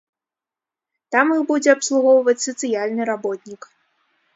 [1.17, 3.61] Там іх будзе абслугоўваць сацыяльны работнік.